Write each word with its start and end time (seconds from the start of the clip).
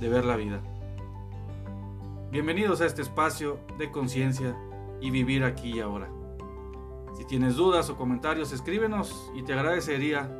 de 0.00 0.08
ver 0.08 0.24
la 0.24 0.36
vida. 0.36 0.60
Bienvenidos 2.32 2.80
a 2.80 2.86
este 2.86 3.02
espacio 3.02 3.60
de 3.78 3.90
conciencia 3.90 4.56
y 5.00 5.10
vivir 5.10 5.44
aquí 5.44 5.74
y 5.74 5.80
ahora. 5.80 6.08
Si 7.16 7.24
tienes 7.26 7.56
dudas 7.56 7.90
o 7.90 7.96
comentarios, 7.96 8.52
escríbenos 8.52 9.30
y 9.34 9.42
te 9.42 9.52
agradecería 9.52 10.30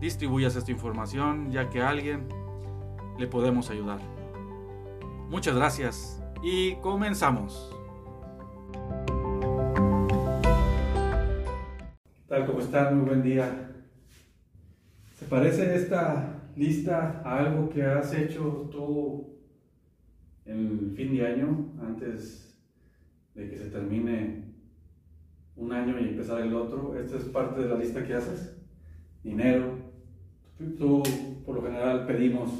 distribuyas 0.00 0.56
esta 0.56 0.70
información 0.70 1.50
ya 1.50 1.68
que 1.68 1.82
a 1.82 1.90
alguien 1.90 2.26
le 3.18 3.26
podemos 3.26 3.68
ayudar. 3.70 4.00
Muchas 5.28 5.54
gracias 5.54 6.22
y 6.42 6.76
comenzamos. 6.76 7.70
Tal 12.28 12.58
están, 12.58 12.96
muy 12.96 13.08
buen 13.08 13.22
día. 13.22 13.70
¿Se 15.18 15.26
parece 15.26 15.76
esta 15.76 16.41
lista 16.56 17.22
a 17.24 17.38
algo 17.38 17.68
que 17.68 17.82
has 17.82 18.14
hecho 18.14 18.70
en 20.44 20.58
el 20.58 20.92
fin 20.96 21.16
de 21.16 21.26
año, 21.26 21.72
antes 21.80 22.60
de 23.34 23.48
que 23.48 23.56
se 23.56 23.70
termine 23.70 24.44
un 25.56 25.72
año 25.72 25.98
y 26.00 26.08
empezar 26.08 26.40
el 26.40 26.54
otro? 26.54 26.98
Esta 26.98 27.16
es 27.16 27.24
parte 27.24 27.60
de 27.60 27.68
la 27.68 27.76
lista 27.76 28.04
que 28.04 28.14
haces. 28.14 28.56
Dinero. 29.22 29.78
Tú, 30.78 31.02
por 31.44 31.56
lo 31.56 31.62
general, 31.62 32.06
pedimos, 32.06 32.50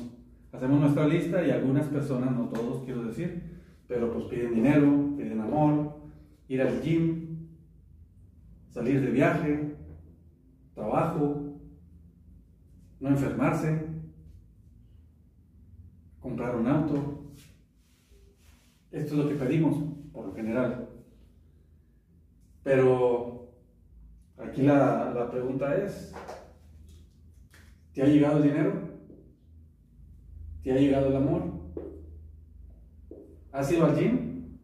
hacemos 0.52 0.80
nuestra 0.80 1.06
lista 1.06 1.46
y 1.46 1.50
algunas 1.50 1.86
personas, 1.86 2.32
no 2.32 2.48
todos 2.48 2.84
quiero 2.84 3.04
decir, 3.04 3.60
pero 3.86 4.12
pues 4.12 4.24
piden 4.24 4.54
dinero, 4.54 5.14
piden 5.16 5.40
amor, 5.40 6.00
ir 6.48 6.62
al 6.62 6.80
gym, 6.82 7.48
salir 8.70 9.00
de 9.00 9.10
viaje, 9.10 9.76
trabajo, 10.74 11.51
no 13.02 13.08
enfermarse, 13.08 13.84
comprar 16.20 16.54
un 16.54 16.68
auto. 16.68 17.32
Esto 18.92 19.14
es 19.14 19.18
lo 19.24 19.28
que 19.28 19.34
pedimos, 19.34 19.74
por 20.12 20.26
lo 20.26 20.34
general. 20.34 20.88
Pero 22.62 23.50
aquí 24.38 24.62
la, 24.62 25.12
la 25.12 25.28
pregunta 25.32 25.76
es, 25.76 26.14
¿te 27.92 28.02
ha 28.02 28.06
llegado 28.06 28.36
el 28.36 28.44
dinero? 28.44 28.88
¿Te 30.62 30.70
ha 30.70 30.76
llegado 30.76 31.08
el 31.08 31.16
amor? 31.16 31.42
¿Has 33.50 33.72
ido 33.72 33.84
al 33.84 33.98
gym? 33.98 34.58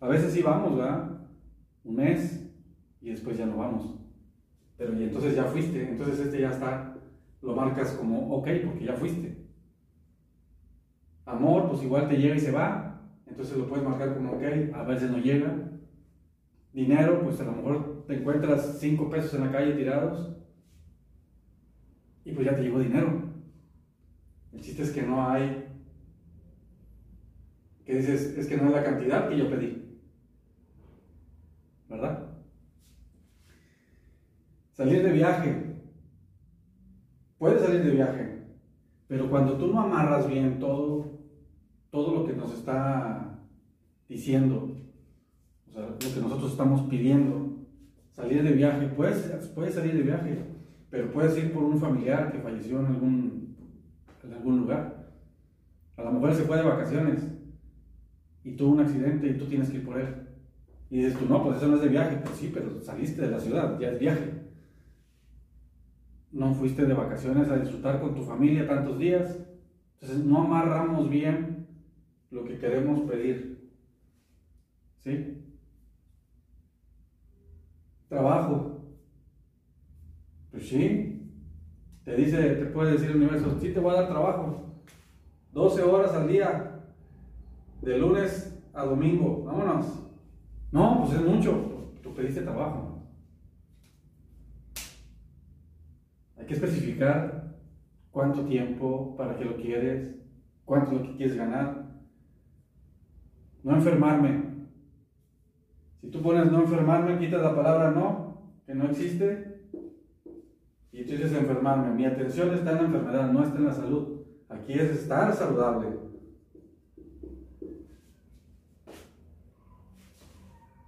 A 0.00 0.08
veces 0.08 0.32
sí 0.32 0.42
vamos, 0.42 0.76
¿verdad? 0.76 1.20
Un 1.84 1.94
mes 1.94 2.52
y 3.00 3.10
después 3.10 3.38
ya 3.38 3.46
no 3.46 3.58
vamos. 3.58 3.94
Pero 4.76 4.92
y 4.98 5.04
entonces 5.04 5.36
ya 5.36 5.44
fuiste, 5.44 5.88
entonces 5.88 6.18
este 6.18 6.40
ya 6.40 6.50
está 6.50 6.89
lo 7.42 7.54
marcas 7.54 7.92
como 7.92 8.34
ok 8.36 8.48
porque 8.64 8.84
ya 8.84 8.94
fuiste. 8.94 9.36
Amor, 11.24 11.68
pues 11.68 11.82
igual 11.82 12.08
te 12.08 12.16
llega 12.16 12.34
y 12.34 12.40
se 12.40 12.50
va, 12.50 13.00
entonces 13.26 13.56
lo 13.56 13.68
puedes 13.68 13.86
marcar 13.86 14.14
como 14.14 14.32
ok, 14.32 14.74
a 14.74 14.82
veces 14.82 15.10
no 15.10 15.18
llega. 15.18 15.70
Dinero, 16.72 17.22
pues 17.22 17.40
a 17.40 17.44
lo 17.44 17.52
mejor 17.52 18.04
te 18.06 18.16
encuentras 18.16 18.78
5 18.78 19.10
pesos 19.10 19.34
en 19.34 19.46
la 19.46 19.52
calle 19.52 19.74
tirados 19.74 20.36
y 22.24 22.32
pues 22.32 22.46
ya 22.46 22.54
te 22.54 22.62
llegó 22.62 22.78
dinero. 22.78 23.30
El 24.52 24.60
chiste 24.60 24.82
es 24.82 24.90
que 24.90 25.02
no 25.02 25.28
hay, 25.28 25.68
que 27.84 27.96
dices, 27.96 28.36
es 28.36 28.46
que 28.46 28.56
no 28.56 28.66
es 28.66 28.72
la 28.72 28.84
cantidad 28.84 29.28
que 29.28 29.38
yo 29.38 29.48
pedí. 29.48 30.00
¿Verdad? 31.88 32.28
Salir 34.72 35.02
de 35.02 35.12
viaje, 35.12 35.69
Puedes 37.40 37.62
salir 37.62 37.82
de 37.82 37.92
viaje, 37.92 38.42
pero 39.08 39.30
cuando 39.30 39.54
tú 39.54 39.68
no 39.68 39.80
amarras 39.80 40.28
bien 40.28 40.58
todo, 40.58 41.20
todo 41.90 42.16
lo 42.16 42.26
que 42.26 42.34
nos 42.34 42.52
está 42.52 43.38
diciendo, 44.06 44.76
o 45.66 45.72
sea, 45.72 45.86
lo 45.86 45.96
que 45.96 46.20
nosotros 46.20 46.50
estamos 46.50 46.82
pidiendo, 46.90 47.64
salir 48.12 48.42
de 48.42 48.52
viaje, 48.52 48.88
puedes, 48.88 49.22
puedes 49.54 49.74
salir 49.74 49.94
de 49.94 50.02
viaje, 50.02 50.36
pero 50.90 51.10
puedes 51.12 51.34
ir 51.38 51.50
por 51.50 51.62
un 51.62 51.80
familiar 51.80 52.30
que 52.30 52.40
falleció 52.40 52.78
en 52.80 52.86
algún, 52.86 53.56
en 54.22 54.34
algún 54.34 54.58
lugar. 54.58 55.10
A 55.96 56.02
la 56.02 56.10
mujer 56.10 56.34
se 56.34 56.42
fue 56.42 56.58
de 56.58 56.64
vacaciones 56.64 57.22
y 58.44 58.52
tuvo 58.52 58.72
un 58.72 58.80
accidente 58.80 59.28
y 59.28 59.38
tú 59.38 59.46
tienes 59.46 59.70
que 59.70 59.78
ir 59.78 59.86
por 59.86 59.98
él. 59.98 60.14
Y 60.90 60.98
dices 60.98 61.18
tú, 61.18 61.24
no, 61.24 61.42
pues 61.42 61.56
eso 61.56 61.68
no 61.68 61.76
es 61.76 61.82
de 61.82 61.88
viaje. 61.88 62.18
Pues 62.22 62.36
sí, 62.36 62.50
pero 62.52 62.78
saliste 62.82 63.22
de 63.22 63.30
la 63.30 63.40
ciudad, 63.40 63.80
ya 63.80 63.92
es 63.92 63.98
viaje 63.98 64.39
no 66.32 66.54
fuiste 66.54 66.84
de 66.86 66.94
vacaciones 66.94 67.48
a 67.48 67.56
disfrutar 67.58 68.00
con 68.00 68.14
tu 68.14 68.22
familia 68.22 68.66
tantos 68.66 68.98
días. 68.98 69.38
Entonces 69.94 70.24
no 70.24 70.42
amarramos 70.42 71.08
bien 71.10 71.66
lo 72.30 72.44
que 72.44 72.58
queremos 72.58 73.00
pedir. 73.02 73.70
¿Sí? 74.98 75.44
Trabajo. 78.08 78.80
Pues 80.50 80.68
sí. 80.68 81.06
Te 82.04 82.16
dice, 82.16 82.56
te 82.56 82.66
puede 82.66 82.92
decir 82.92 83.10
el 83.10 83.16
universo, 83.16 83.58
sí 83.60 83.72
te 83.72 83.80
voy 83.80 83.94
a 83.94 84.02
dar 84.02 84.08
trabajo. 84.08 84.82
12 85.52 85.82
horas 85.82 86.12
al 86.14 86.28
día. 86.28 86.66
De 87.82 87.98
lunes 87.98 88.58
a 88.72 88.84
domingo. 88.84 89.44
Vámonos. 89.44 89.86
No, 90.70 91.02
pues 91.02 91.18
es 91.18 91.26
mucho. 91.26 91.92
Tú 92.02 92.14
pediste 92.14 92.42
trabajo. 92.42 92.89
Que 96.50 96.54
especificar 96.54 97.54
cuánto 98.10 98.44
tiempo, 98.44 99.16
para 99.16 99.36
qué 99.36 99.44
lo 99.44 99.56
quieres, 99.56 100.16
cuánto 100.64 100.90
es 100.90 101.00
lo 101.00 101.06
que 101.06 101.16
quieres 101.16 101.36
ganar. 101.36 101.92
No 103.62 103.76
enfermarme. 103.76 104.66
Si 106.00 106.10
tú 106.10 106.20
pones 106.20 106.50
no 106.50 106.62
enfermarme, 106.62 107.20
quitas 107.20 107.40
la 107.40 107.54
palabra 107.54 107.92
no, 107.92 108.52
que 108.66 108.74
no 108.74 108.86
existe, 108.86 109.68
y 110.90 111.04
tú 111.04 111.12
dices 111.12 111.32
enfermarme. 111.34 111.94
Mi 111.94 112.04
atención 112.04 112.52
está 112.52 112.72
en 112.72 112.76
la 112.78 112.84
enfermedad, 112.84 113.30
no 113.30 113.44
está 113.44 113.58
en 113.58 113.66
la 113.66 113.72
salud. 113.72 114.22
Aquí 114.48 114.72
es 114.72 114.90
estar 114.90 115.32
saludable. 115.32 115.86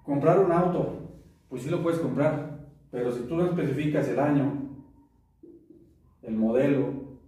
Comprar 0.03 0.41
un 0.41 0.50
auto, 0.50 1.20
pues 1.49 1.62
sí 1.62 1.70
lo 1.70 1.85
puedes 1.85 2.00
comprar, 2.00 2.67
pero 2.91 3.12
si 3.12 3.23
tú 3.29 3.37
no 3.37 3.44
especificas 3.44 4.08
el 4.08 4.19
año, 4.19 4.62
el 6.32 6.38
modelo, 6.38 7.19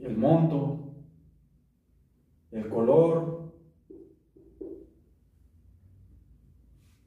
el 0.00 0.16
monto, 0.16 0.94
el 2.50 2.68
color. 2.68 3.52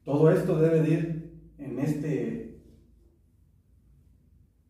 Todo 0.06 0.30
esto 0.30 0.60
debe 0.60 0.82
de 0.82 0.90
ir 0.90 1.32
en 1.58 1.80
este, 1.80 2.62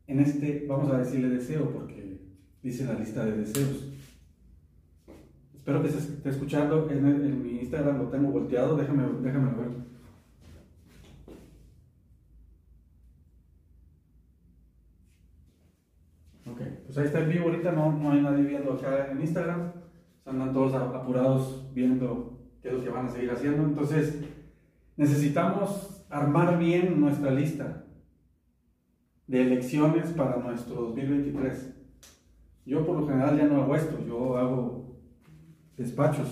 en 0.08 0.20
este, 0.20 0.66
vamos 0.68 0.90
a 0.90 1.00
decirle 1.00 1.28
deseo, 1.28 1.70
porque 1.72 2.22
dice 2.62 2.86
la 2.86 2.94
lista 2.94 3.26
de 3.26 3.38
deseos. 3.40 3.90
Espero 5.54 5.82
que 5.82 5.90
se 5.90 5.98
esté 5.98 6.30
escuchando. 6.30 6.90
En, 6.90 7.44
mi 7.44 7.60
Instagram 7.60 7.98
lo 7.98 8.10
tengo 8.10 8.32
volteado, 8.32 8.78
déjame, 8.78 9.04
déjame 9.22 9.54
ver. 9.58 9.93
Pues 16.94 16.98
ahí 17.00 17.06
está 17.08 17.22
en 17.22 17.30
vivo 17.30 17.46
ahorita, 17.46 17.72
no, 17.72 17.92
no 17.92 18.12
hay 18.12 18.22
nadie 18.22 18.44
viendo 18.44 18.74
acá 18.74 19.08
en 19.10 19.20
Instagram. 19.20 19.72
Andan 20.26 20.54
todos 20.54 20.76
apurados 20.76 21.68
viendo 21.74 22.40
qué 22.62 22.68
es 22.68 22.76
lo 22.76 22.84
que 22.84 22.90
van 22.90 23.08
a 23.08 23.10
seguir 23.10 23.32
haciendo. 23.32 23.64
Entonces, 23.64 24.24
necesitamos 24.96 26.06
armar 26.12 26.60
bien 26.60 27.02
nuestra 27.02 27.32
lista 27.32 27.84
de 29.26 29.42
elecciones 29.42 30.12
para 30.12 30.38
nuestro 30.38 30.76
2023. 30.76 31.74
Yo 32.68 32.86
por 32.86 33.00
lo 33.00 33.08
general 33.08 33.38
ya 33.38 33.46
no 33.46 33.64
hago 33.64 33.76
esto, 33.76 33.98
yo 34.08 34.38
hago 34.38 34.96
despachos. 35.76 36.28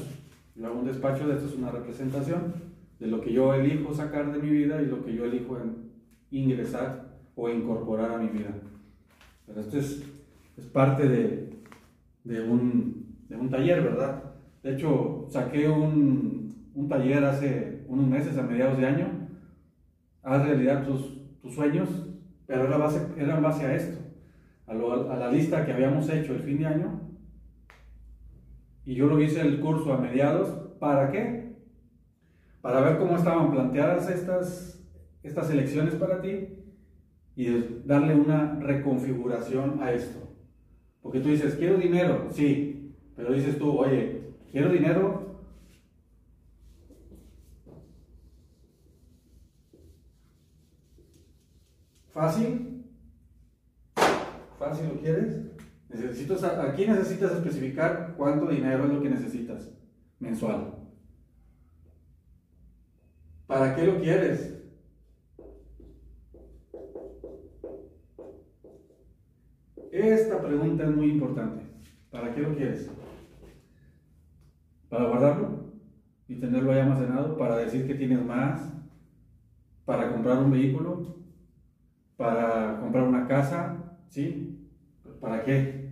Yo 0.55 0.67
hago 0.67 0.79
un 0.79 0.85
despacho, 0.85 1.27
de 1.27 1.37
esto 1.37 1.47
es 1.47 1.55
una 1.55 1.71
representación 1.71 2.53
de 2.99 3.07
lo 3.07 3.19
que 3.19 3.33
yo 3.33 3.55
elijo 3.55 3.95
sacar 3.95 4.31
de 4.31 4.39
mi 4.39 4.51
vida 4.51 4.79
y 4.79 4.85
lo 4.85 5.03
que 5.03 5.15
yo 5.15 5.25
elijo 5.25 5.57
ingresar 6.29 7.17
o 7.35 7.49
incorporar 7.49 8.11
a 8.11 8.17
mi 8.19 8.27
vida. 8.27 8.53
Pero 9.47 9.61
esto 9.61 9.79
es, 9.79 10.03
es 10.57 10.65
parte 10.67 11.07
de, 11.07 11.59
de, 12.23 12.41
un, 12.41 13.15
de, 13.29 13.35
un, 13.35 13.49
taller, 13.49 13.81
¿verdad? 13.81 14.23
De 14.63 14.73
hecho, 14.73 15.27
saqué 15.29 15.67
un, 15.67 16.71
un, 16.73 16.89
taller 16.89 17.23
hace 17.23 17.83
unos 17.87 18.07
meses, 18.07 18.37
a 18.37 18.43
mediados 18.43 18.77
de 18.77 18.85
año. 18.85 19.07
Haz 20.23 20.45
realidad 20.45 20.85
tus, 20.85 21.17
tus 21.41 21.53
sueños, 21.53 21.89
pero 22.45 22.67
era, 22.67 22.77
base, 22.77 23.07
era 23.17 23.37
en 23.37 23.43
base 23.43 23.65
a 23.65 23.75
esto, 23.75 23.99
a, 24.67 24.73
a 24.73 25.17
la 25.17 25.31
lista 25.31 25.65
que 25.65 25.73
habíamos 25.73 26.09
hecho 26.09 26.33
el 26.33 26.41
fin 26.41 26.59
de 26.59 26.67
año. 26.67 27.01
Y 28.85 28.95
yo 28.95 29.07
lo 29.07 29.19
hice 29.19 29.41
el 29.41 29.59
curso 29.59 29.93
a 29.93 29.97
mediados. 29.97 30.49
¿Para 30.79 31.11
qué? 31.11 31.55
Para 32.61 32.81
ver 32.81 32.97
cómo 32.97 33.15
estaban 33.15 33.51
planteadas 33.51 34.09
estas, 34.09 34.83
estas 35.23 35.49
elecciones 35.49 35.95
para 35.95 36.21
ti 36.21 36.49
y 37.35 37.81
darle 37.85 38.15
una 38.15 38.59
reconfiguración 38.59 39.81
a 39.81 39.91
esto. 39.91 40.20
Porque 41.01 41.19
tú 41.19 41.29
dices, 41.29 41.55
quiero 41.55 41.77
dinero, 41.77 42.29
sí, 42.31 42.95
pero 43.15 43.33
dices 43.33 43.57
tú, 43.57 43.77
oye, 43.77 44.33
quiero 44.51 44.69
dinero. 44.69 45.41
¿Fácil? 52.09 52.85
¿Fácil 54.59 54.89
lo 54.89 54.99
quieres? 54.99 55.41
Necesito, 55.89 56.35
aquí 56.61 56.85
necesitas 56.85 57.31
especificar 57.33 58.13
cuánto 58.15 58.47
dinero 58.47 58.85
es 58.85 58.91
lo 58.91 59.01
que 59.01 59.09
necesitas 59.09 59.71
mensual. 60.19 60.75
¿Para 63.47 63.75
qué 63.75 63.85
lo 63.85 63.99
quieres? 63.99 64.60
Esta 70.01 70.41
pregunta 70.41 70.83
es 70.83 70.95
muy 70.95 71.11
importante. 71.11 71.61
¿Para 72.09 72.33
qué 72.33 72.41
lo 72.41 72.55
quieres? 72.55 72.89
¿Para 74.89 75.05
guardarlo 75.05 75.65
y 76.27 76.39
tenerlo 76.39 76.71
ahí 76.71 76.79
almacenado? 76.79 77.37
¿Para 77.37 77.57
decir 77.57 77.85
que 77.85 77.93
tienes 77.93 78.25
más? 78.25 78.73
¿Para 79.85 80.11
comprar 80.11 80.39
un 80.39 80.51
vehículo? 80.51 81.17
¿Para 82.17 82.79
comprar 82.81 83.07
una 83.07 83.27
casa? 83.27 83.95
¿Sí? 84.09 84.67
¿Para 85.19 85.43
qué? 85.43 85.91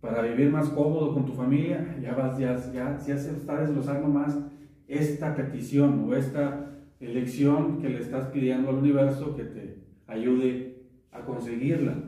¿Para 0.00 0.22
vivir 0.22 0.52
más 0.52 0.68
cómodo 0.68 1.12
con 1.12 1.26
tu 1.26 1.32
familia? 1.32 1.98
Ya 2.00 2.14
vas, 2.14 2.38
ya, 2.38 2.56
ya, 2.72 2.96
ya 2.96 3.18
se 3.18 3.32
está 3.32 3.60
desglosando 3.60 4.06
más 4.06 4.38
esta 4.86 5.34
petición 5.34 6.08
o 6.08 6.14
esta 6.14 6.76
elección 7.00 7.80
que 7.80 7.88
le 7.88 7.98
estás 7.98 8.28
pidiendo 8.28 8.70
al 8.70 8.76
universo 8.76 9.34
que 9.34 9.42
te 9.42 9.78
ayude 10.06 10.86
a 11.10 11.22
conseguirla. 11.22 12.05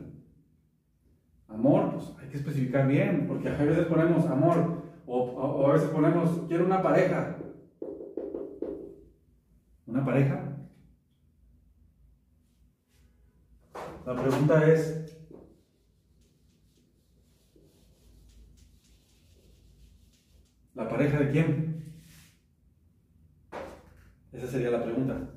Amor, 1.49 1.93
pues 1.93 2.13
hay 2.19 2.29
que 2.29 2.37
especificar 2.37 2.87
bien, 2.87 3.27
porque 3.27 3.49
a 3.49 3.57
veces 3.57 3.87
ponemos 3.87 4.25
amor, 4.27 4.83
o, 5.07 5.67
a 5.67 5.73
veces 5.73 5.89
ponemos, 5.89 6.45
quiero 6.47 6.65
una 6.65 6.81
pareja. 6.81 7.37
¿Una 9.87 10.05
pareja? 10.05 10.43
La 14.05 14.15
pregunta 14.15 14.67
es, 14.67 15.17
¿la 20.75 20.87
pareja 20.87 21.19
de 21.19 21.31
quién? 21.31 22.01
Esa 24.31 24.47
sería 24.47 24.69
la 24.69 24.83
pregunta. 24.83 25.28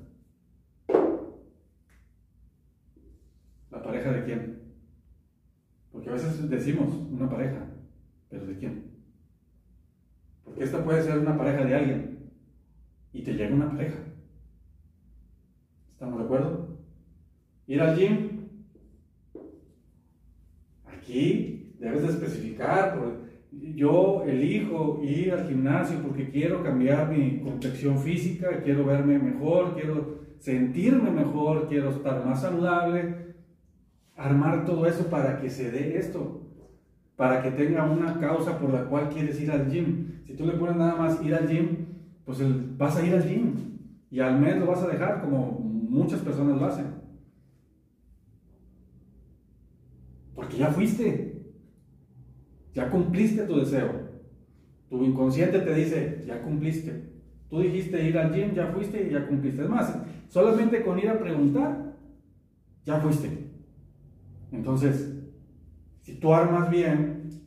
Decimos 6.55 6.93
una 7.11 7.29
pareja, 7.29 7.67
pero 8.29 8.45
¿de 8.45 8.57
quién? 8.57 8.83
Porque 10.43 10.63
esta 10.63 10.83
puede 10.83 11.01
ser 11.03 11.19
una 11.19 11.37
pareja 11.37 11.65
de 11.65 11.75
alguien 11.75 12.19
y 13.13 13.21
te 13.21 13.33
llega 13.33 13.55
una 13.55 13.69
pareja. 13.69 13.99
¿Estamos 15.91 16.19
de 16.19 16.25
acuerdo? 16.25 16.77
Ir 17.67 17.81
al 17.81 17.95
gym. 17.95 18.47
Aquí 20.85 21.75
debes 21.79 22.01
de 22.01 22.09
especificar. 22.09 22.99
Yo 23.51 24.23
elijo 24.25 24.99
ir 25.03 25.31
al 25.31 25.47
gimnasio 25.47 25.99
porque 26.01 26.29
quiero 26.29 26.63
cambiar 26.63 27.09
mi 27.09 27.39
complexión 27.39 27.99
física, 27.99 28.61
quiero 28.63 28.83
verme 28.83 29.19
mejor, 29.19 29.75
quiero 29.75 30.23
sentirme 30.39 31.11
mejor, 31.11 31.67
quiero 31.69 31.91
estar 31.91 32.25
más 32.25 32.41
saludable, 32.41 33.35
armar 34.15 34.65
todo 34.65 34.85
eso 34.87 35.09
para 35.09 35.39
que 35.39 35.49
se 35.49 35.71
dé 35.71 35.97
esto, 35.97 36.42
para 37.15 37.41
que 37.41 37.51
tenga 37.51 37.83
una 37.85 38.19
causa 38.19 38.57
por 38.57 38.73
la 38.73 38.85
cual 38.85 39.09
quieres 39.09 39.39
ir 39.39 39.51
al 39.51 39.69
gym. 39.69 40.23
Si 40.25 40.33
tú 40.33 40.45
le 40.45 40.53
pones 40.53 40.75
nada 40.75 40.95
más 40.95 41.23
ir 41.23 41.35
al 41.35 41.47
gym, 41.47 41.85
pues 42.25 42.39
vas 42.77 42.97
a 42.97 43.05
ir 43.05 43.13
al 43.13 43.23
gym 43.23 43.55
y 44.09 44.19
al 44.19 44.39
mes 44.39 44.57
lo 44.57 44.67
vas 44.67 44.81
a 44.83 44.87
dejar 44.87 45.21
como 45.21 45.59
muchas 45.59 46.21
personas 46.21 46.59
lo 46.59 46.65
hacen. 46.65 46.85
Porque 50.35 50.57
ya 50.57 50.69
fuiste, 50.69 51.53
ya 52.73 52.89
cumpliste 52.89 53.43
tu 53.43 53.57
deseo. 53.57 54.11
Tu 54.89 55.03
inconsciente 55.03 55.59
te 55.59 55.73
dice, 55.75 56.23
ya 56.25 56.41
cumpliste. 56.41 57.13
Tú 57.49 57.59
dijiste 57.59 58.03
ir 58.03 58.17
al 58.17 58.33
gym, 58.33 58.53
ya 58.53 58.67
fuiste 58.67 59.07
y 59.07 59.11
ya 59.11 59.27
cumpliste. 59.27 59.63
Es 59.63 59.69
más, 59.69 59.95
solamente 60.27 60.83
con 60.83 60.97
ir 60.97 61.09
a 61.09 61.19
preguntar, 61.19 61.95
ya 62.85 62.99
fuiste. 62.99 63.29
Entonces, 64.51 65.12
tú 66.23 66.33
armas 66.33 66.71
bien 66.71 67.41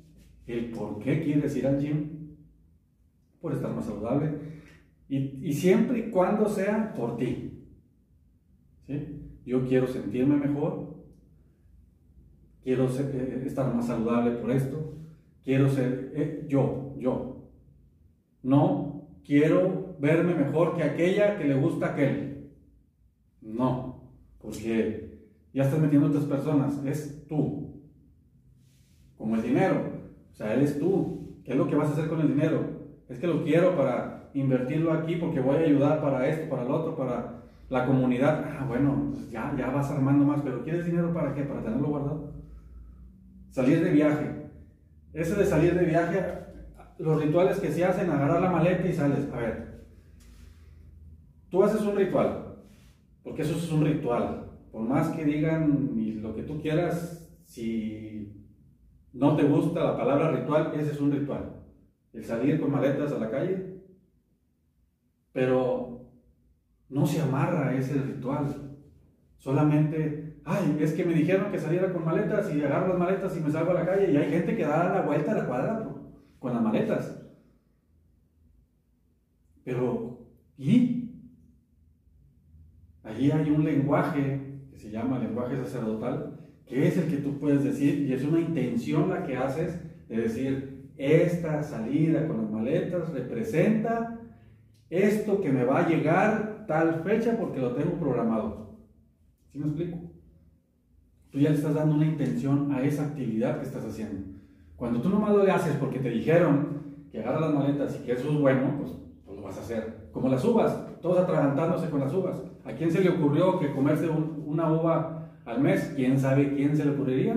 el 0.47 0.71
por 0.71 0.99
qué 0.99 1.23
quieres 1.23 1.56
ir 1.56 1.66
al 1.66 1.80
gym, 1.80 2.37
por 3.40 3.54
estar 3.54 3.75
más 3.75 3.87
saludable, 3.87 4.38
y, 5.09 5.54
siempre 5.54 6.00
y 6.00 6.11
cuando 6.11 6.47
sea 6.47 6.92
por 6.95 7.16
ti. 7.16 7.64
¿sí? 8.87 9.23
Yo 9.47 9.66
quiero 9.66 9.87
sentirme 9.87 10.37
mejor, 10.37 10.95
quiero 12.62 12.87
eh, 12.87 13.45
estar 13.47 13.75
más 13.75 13.87
saludable 13.87 14.33
por 14.33 14.50
esto, 14.50 14.99
quiero 15.42 15.71
ser 15.71 16.12
eh, 16.14 16.45
yo, 16.47 16.95
yo. 16.99 17.49
No 18.42 19.09
quiero 19.25 19.97
verme 19.99 20.35
mejor 20.35 20.76
que 20.76 20.83
aquella 20.83 21.38
que 21.38 21.45
le 21.45 21.54
gusta 21.54 21.87
a 21.87 21.92
aquel. 21.92 22.50
No, 23.40 24.12
porque 24.38 25.30
ya 25.54 25.62
estás 25.62 25.80
metiendo 25.80 26.09
a 26.09 26.11
otras 26.11 26.26
personas, 26.26 26.85
es 26.85 27.26
tú. 27.26 27.66
Como 29.17 29.37
el 29.37 29.43
dinero, 29.43 29.81
o 30.33 30.35
sea, 30.35 30.55
eres 30.55 30.79
tú. 30.79 31.41
¿Qué 31.45 31.53
es 31.53 31.59
lo 31.59 31.69
que 31.69 31.77
vas 31.77 31.89
a 31.89 31.93
hacer 31.93 32.09
con 32.09 32.21
el 32.21 32.29
dinero? 32.29 32.61
Es 33.09 33.19
que 33.19 33.27
lo 33.27 33.45
quiero 33.45 33.77
para 33.77 34.31
invertirlo 34.35 34.93
aquí 34.93 35.17
porque 35.17 35.41
voy 35.41 35.57
a 35.57 35.61
ayudar 35.61 36.01
para 36.01 36.29
esto, 36.29 36.51
para 36.51 36.65
lo 36.65 36.75
otro, 36.75 36.97
para 36.97 37.45
la 37.69 37.87
comunidad. 37.87 38.45
Ah, 38.59 38.65
bueno, 38.67 39.11
pues 39.13 39.31
ya, 39.31 39.55
ya 39.57 39.71
vas 39.71 39.91
armando 39.91 40.25
más, 40.25 40.41
pero 40.43 40.63
¿quieres 40.65 40.87
dinero 40.87 41.13
para 41.15 41.35
qué? 41.35 41.43
Para 41.43 41.63
tenerlo 41.63 41.89
guardado. 41.89 42.33
Salir 43.51 43.83
de 43.83 43.91
viaje. 43.91 44.51
Ese 45.13 45.35
de 45.37 45.47
salir 45.47 45.75
de 45.75 45.87
viaje, 45.87 46.23
los 46.99 47.23
rituales 47.23 47.61
que 47.61 47.71
se 47.71 47.85
hacen, 47.85 48.11
agarrar 48.11 48.43
la 48.43 48.51
maleta 48.51 48.87
y 48.87 48.93
sales. 48.93 49.33
A 49.33 49.39
ver, 49.39 49.87
tú 51.49 51.63
haces 51.63 51.81
un 51.83 51.97
ritual, 51.97 52.57
porque 53.23 53.43
eso 53.43 53.57
es 53.57 53.73
un 53.73 53.85
ritual 53.85 54.47
por 54.77 54.85
más 54.85 55.09
que 55.09 55.25
digan 55.25 55.95
lo 56.21 56.35
que 56.35 56.43
tú 56.43 56.61
quieras, 56.61 57.27
si 57.47 58.36
no 59.17 59.37
te 59.37 59.45
gusta 59.45 59.83
la 59.83 59.97
palabra 59.97 60.31
ritual, 60.31 60.73
ese 60.75 60.93
es 60.93 61.01
un 61.01 61.11
ritual. 61.11 61.63
El 62.13 62.25
salir 62.25 62.61
con 62.61 62.71
maletas 62.71 63.13
a 63.13 63.19
la 63.19 63.31
calle. 63.31 63.83
Pero 65.33 66.11
no 66.89 67.07
se 67.07 67.21
amarra 67.21 67.75
ese 67.75 67.95
ritual. 67.95 68.77
Solamente, 69.37 70.41
ay, 70.45 70.79
es 70.81 70.93
que 70.93 71.05
me 71.05 71.15
dijeron 71.15 71.51
que 71.51 71.59
saliera 71.59 71.93
con 71.93 72.05
maletas 72.05 72.53
y 72.55 72.63
agarro 72.63 72.89
las 72.89 72.99
maletas 72.99 73.37
y 73.37 73.41
me 73.41 73.51
salgo 73.51 73.71
a 73.71 73.75
la 73.75 73.87
calle 73.87 74.13
y 74.13 74.17
hay 74.17 74.31
gente 74.31 74.57
que 74.57 74.65
da 74.65 74.93
la 74.93 75.03
vuelta 75.03 75.33
a 75.33 75.37
la 75.37 75.47
cuadra 75.47 75.89
con 76.39 76.53
las 76.53 76.63
maletas. 76.63 77.23
Pero, 79.65 80.27
¿y? 80.57 81.11
Allí 83.03 83.31
hay 83.31 83.51
un 83.51 83.65
lenguaje 83.65 84.47
se 84.87 84.91
llama 84.91 85.19
lenguaje 85.19 85.57
sacerdotal, 85.57 86.36
que 86.67 86.89
es 86.89 86.99
el 86.99 87.09
que 87.09 87.19
tú 87.19 87.39
puedes 87.39 87.63
decir, 87.63 88.01
y 88.01 88.13
es 88.13 88.25
una 88.25 88.41
intención 88.41 89.09
la 89.09 89.25
que 89.25 89.37
haces 89.37 89.81
de 90.09 90.17
decir, 90.17 90.91
esta 90.97 91.63
salida 91.63 92.27
con 92.27 92.39
las 92.39 92.51
maletas 92.51 93.11
representa 93.11 94.21
esto 94.91 95.41
que 95.41 95.53
me 95.53 95.65
va 95.65 95.81
a 95.81 95.89
llegar 95.89 96.65
tal 96.67 97.03
fecha 97.03 97.37
porque 97.39 97.61
lo 97.61 97.73
tengo 97.75 97.99
programado. 97.99 98.77
¿Sí 99.53 99.59
me 99.59 99.67
explico? 99.67 99.99
Tú 101.31 101.39
ya 101.39 101.51
le 101.51 101.57
estás 101.57 101.75
dando 101.75 101.95
una 101.95 102.07
intención 102.07 102.73
a 102.73 102.83
esa 102.83 103.07
actividad 103.07 103.59
que 103.59 103.67
estás 103.67 103.85
haciendo. 103.85 104.37
Cuando 104.77 105.01
tú 105.01 105.09
nomás 105.09 105.35
lo 105.35 105.43
haces 105.43 105.77
porque 105.77 105.99
te 105.99 106.11
dijeron 106.11 106.83
que 107.11 107.21
agarras 107.21 107.43
las 107.43 107.55
maletas 107.55 107.99
y 108.01 108.05
que 108.05 108.13
eso 108.13 108.31
es 108.31 108.41
bueno, 108.41 108.75
pues, 108.79 108.93
pues, 109.25 109.37
lo 109.37 109.43
vas 109.43 109.59
a 109.59 109.61
hacer. 109.61 110.09
Como 110.13 110.29
las 110.29 110.45
uvas, 110.45 111.01
todos 111.01 111.19
atragantándose 111.19 111.91
con 111.91 112.01
las 112.01 112.13
uvas. 112.13 112.43
¿A 112.65 112.73
quién 112.73 112.91
se 112.91 113.03
le 113.03 113.11
ocurrió 113.11 113.59
que 113.59 113.73
comerse 113.73 114.09
una 114.09 114.73
uva 114.73 115.16
al 115.47 115.61
mes? 115.61 115.93
¿Quién 115.97 116.19
sabe 116.19 116.55
quién 116.55 116.76
se 116.76 116.85
le 116.85 116.91
ocurriría? 116.91 117.37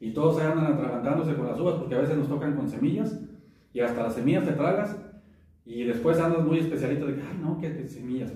Y 0.00 0.12
todos 0.12 0.40
andan 0.42 0.72
atragantándose 0.72 1.36
con 1.36 1.46
las 1.46 1.60
uvas 1.60 1.74
porque 1.74 1.94
a 1.94 2.00
veces 2.00 2.16
nos 2.16 2.28
tocan 2.28 2.56
con 2.56 2.68
semillas 2.68 3.20
y 3.72 3.80
hasta 3.80 4.02
las 4.02 4.14
semillas 4.14 4.44
te 4.44 4.52
tragas 4.52 4.96
y 5.64 5.84
después 5.84 6.18
andas 6.18 6.44
muy 6.44 6.58
especialito 6.58 7.06
de 7.06 7.16
que, 7.16 7.22
ay 7.22 7.38
no, 7.40 7.58
que 7.58 7.86
semillas. 7.86 8.32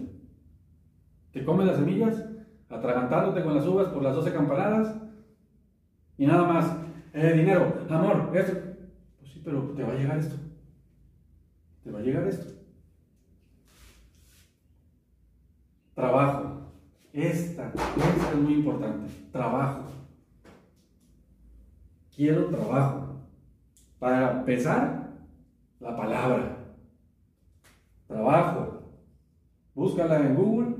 Te 1.32 1.42
comes 1.44 1.66
las 1.66 1.78
semillas, 1.78 2.24
atragantándote 2.68 3.42
con 3.42 3.54
las 3.56 3.66
uvas 3.66 3.88
por 3.88 4.02
las 4.02 4.14
12 4.14 4.32
campanadas 4.32 4.94
y 6.16 6.26
nada 6.26 6.44
más. 6.44 6.76
Eh, 7.12 7.32
dinero, 7.32 7.86
amor, 7.88 8.30
esto. 8.34 8.52
Pues 9.18 9.32
sí, 9.32 9.40
pero 9.44 9.62
te 9.70 9.82
va 9.82 9.92
a 9.92 9.96
llegar 9.96 10.18
esto. 10.18 10.36
Te 11.82 11.90
va 11.90 11.98
a 11.98 12.02
llegar 12.02 12.26
esto. 12.26 12.52
Trabajo. 15.94 16.53
Esta, 17.14 17.68
esta 17.68 18.30
es 18.32 18.36
muy 18.36 18.54
importante. 18.54 19.08
Trabajo. 19.30 19.84
Quiero 22.14 22.46
trabajo. 22.46 23.20
Para 24.00 24.40
empezar, 24.40 25.12
la 25.78 25.96
palabra. 25.96 26.58
Trabajo. 28.08 28.82
Búscala 29.76 30.26
en 30.26 30.34
Google. 30.34 30.76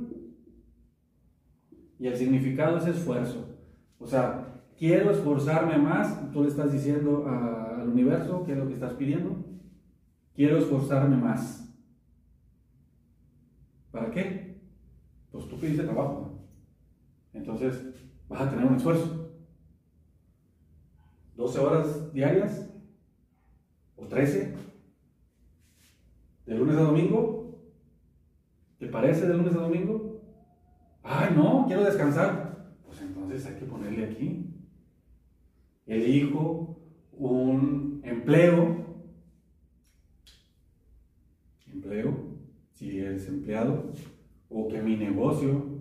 Y 2.01 2.09
el 2.09 2.17
significado 2.17 2.79
es 2.79 2.87
esfuerzo. 2.89 3.57
O 4.01 4.07
sea, 4.07 4.61
quiero 4.77 5.13
esforzarme 5.13 5.79
más. 5.79 6.33
Tú 6.33 6.43
le 6.43 6.49
estás 6.49 6.73
diciendo 6.73 7.29
al 7.29 7.89
universo 7.89 8.43
qué 8.45 8.53
es 8.53 8.59
lo 8.59 8.67
que 8.67 8.75
estás 8.75 8.95
pidiendo. 8.95 9.37
Quiero 10.35 10.59
esforzarme 10.59 11.17
más. 11.17 11.73
¿Para 13.93 14.11
qué? 14.11 14.61
Pues 15.31 15.49
tú 15.49 15.59
pediste 15.59 15.85
trabajo. 15.85 16.24
Entonces 17.35 17.85
vas 18.29 18.41
a 18.41 18.51
tener 18.51 18.65
un 18.65 18.77
esfuerzo. 18.77 19.33
12 21.37 21.59
horas 21.59 22.13
diarias 22.13 22.71
o 23.97 24.07
13 24.07 24.55
de 26.47 26.55
lunes 26.55 26.77
a 26.77 26.83
domingo. 26.83 27.61
¿Te 28.79 28.87
parece 28.87 29.27
de 29.27 29.35
lunes 29.35 29.55
a 29.55 29.59
domingo? 29.59 30.23
Ay, 31.03 31.35
no, 31.35 31.65
quiero 31.67 31.85
descansar. 31.85 32.75
Pues 32.87 33.01
entonces 33.03 33.45
hay 33.47 33.57
que 33.57 33.67
ponerle 33.67 34.05
aquí. 34.07 34.51
Elijo 35.87 36.81
un 37.13 38.01
empleo 38.05 38.85
si 42.73 42.99
eres 42.99 43.29
empleado, 43.29 43.93
o 44.49 44.69
que 44.69 44.83
mi 44.83 44.97
negocio 44.97 45.74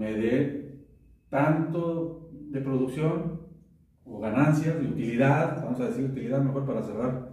me 0.00 0.14
dé 0.14 0.78
tanto 1.28 2.30
de 2.32 2.62
producción 2.62 3.42
o 4.06 4.18
ganancias 4.18 4.80
de 4.80 4.86
utilidad, 4.86 5.62
vamos 5.62 5.78
a 5.78 5.88
decir 5.88 6.06
utilidad 6.06 6.40
mejor 6.40 6.64
para 6.64 6.82
cerrar 6.82 7.32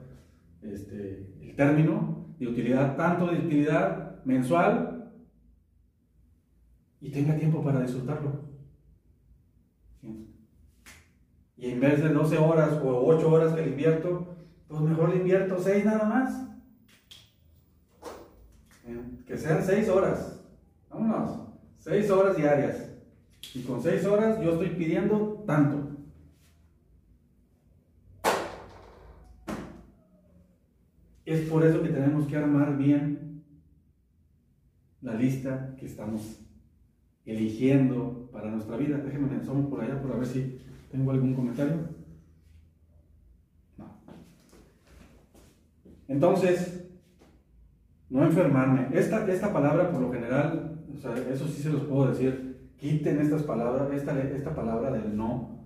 este, 0.61 1.33
el 1.41 1.55
término, 1.55 2.35
de 2.37 2.47
utilidad, 2.49 2.97
tanto 2.97 3.27
de 3.27 3.37
utilidad 3.37 4.21
mensual 4.25 5.13
y 6.99 7.09
tenga 7.09 7.37
tiempo 7.37 7.63
para 7.63 7.79
disfrutarlo. 7.79 8.41
Y 11.55 11.69
en 11.71 11.79
vez 11.79 12.03
de 12.03 12.09
12 12.09 12.37
horas 12.37 12.73
o 12.83 13.05
8 13.07 13.31
horas 13.31 13.53
que 13.53 13.61
le 13.61 13.69
invierto, 13.69 14.35
pues 14.67 14.81
mejor 14.81 15.11
le 15.11 15.21
invierto 15.21 15.57
6 15.57 15.85
nada 15.85 16.03
más 16.03 16.47
que 19.25 19.37
sean 19.37 19.63
seis 19.63 19.87
horas. 19.89 20.41
Vámonos, 20.89 21.46
seis 21.87 22.09
horas 22.11 22.35
diarias. 22.35 22.89
Y 23.53 23.61
con 23.61 23.81
seis 23.81 24.05
horas 24.05 24.41
yo 24.41 24.51
estoy 24.51 24.69
pidiendo 24.71 25.43
tanto. 25.47 25.95
Es 31.25 31.49
por 31.49 31.65
eso 31.65 31.81
que 31.81 31.89
tenemos 31.89 32.27
que 32.27 32.35
armar 32.35 32.77
bien 32.77 33.43
la 35.01 35.13
lista 35.13 35.75
que 35.77 35.85
estamos 35.85 36.41
eligiendo 37.25 38.29
para 38.33 38.51
nuestra 38.51 38.75
vida. 38.75 38.97
Déjenme 38.97 39.27
me 39.27 39.63
por 39.69 39.81
allá 39.81 40.01
por 40.01 40.17
ver 40.17 40.27
si 40.27 40.59
tengo 40.91 41.11
algún 41.11 41.35
comentario. 41.35 41.89
No. 43.77 43.85
Entonces, 46.09 46.85
no 48.09 48.25
enfermarme. 48.25 48.87
Esta, 48.91 49.25
esta 49.27 49.53
palabra, 49.53 49.91
por 49.91 50.01
lo 50.01 50.11
general, 50.11 50.66
o 50.93 50.97
sea, 50.97 51.15
eso 51.29 51.47
sí 51.47 51.61
se 51.61 51.69
los 51.69 51.83
puedo 51.83 52.09
decir, 52.09 52.71
quiten 52.77 53.19
estas 53.19 53.43
palabras, 53.43 53.91
esta, 53.93 54.19
esta 54.21 54.55
palabra 54.55 54.91
del 54.91 55.15
no. 55.15 55.65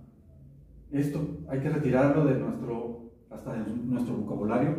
Esto 0.90 1.38
hay 1.48 1.60
que 1.60 1.70
retirarlo 1.70 2.24
de 2.24 2.38
nuestro, 2.38 3.12
hasta 3.30 3.54
de 3.54 3.74
nuestro 3.84 4.14
vocabulario, 4.14 4.76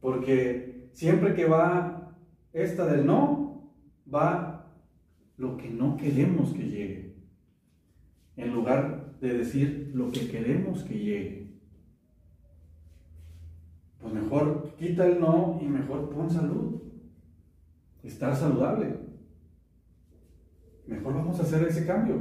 porque 0.00 0.88
siempre 0.92 1.34
que 1.34 1.46
va 1.46 2.14
esta 2.52 2.86
del 2.86 3.06
no, 3.06 3.72
va 4.12 4.66
lo 5.36 5.56
que 5.56 5.70
no 5.70 5.96
queremos 5.96 6.52
que 6.52 6.68
llegue, 6.68 7.16
en 8.36 8.52
lugar 8.52 9.16
de 9.20 9.38
decir 9.38 9.92
lo 9.94 10.10
que 10.10 10.28
queremos 10.28 10.82
que 10.82 10.98
llegue 10.98 11.40
pues 14.00 14.14
mejor 14.14 14.74
quita 14.78 15.06
el 15.06 15.20
no 15.20 15.58
y 15.60 15.66
mejor 15.66 16.08
pon 16.10 16.30
salud. 16.30 16.80
Estar 18.02 18.34
saludable. 18.34 19.09
Mejor 20.90 21.14
vamos 21.14 21.38
a 21.38 21.44
hacer 21.44 21.62
ese 21.68 21.86
cambio. 21.86 22.16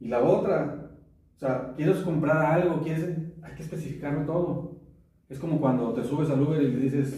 Y 0.00 0.08
la 0.08 0.22
otra, 0.22 0.90
o 1.36 1.38
sea, 1.38 1.74
quieres 1.76 1.98
comprar 1.98 2.38
algo, 2.46 2.80
quieres, 2.80 3.04
hay 3.42 3.54
que 3.54 3.62
especificarlo 3.62 4.24
todo. 4.24 4.80
Es 5.28 5.38
como 5.38 5.60
cuando 5.60 5.92
te 5.92 6.02
subes 6.02 6.30
al 6.30 6.40
Uber 6.40 6.62
y 6.62 6.72
le 6.72 6.80
dices, 6.80 7.14